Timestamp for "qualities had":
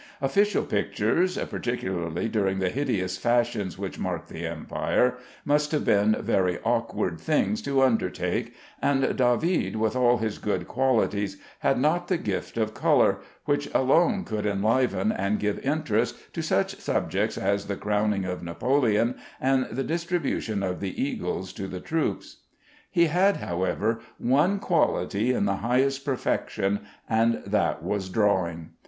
10.67-11.79